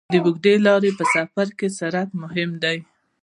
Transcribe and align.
د 0.11 0.13
اوږدې 0.25 0.53
لارې 0.67 0.91
په 0.99 1.03
سفر 1.15 1.47
کې 1.57 1.67
سرعت 1.79 2.09
مهم 2.23 2.51
دی. 2.63 2.77